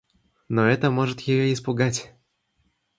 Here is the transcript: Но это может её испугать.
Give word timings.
Но 0.49 0.65
это 0.65 0.89
может 0.89 1.21
её 1.21 1.53
испугать. 1.53 2.11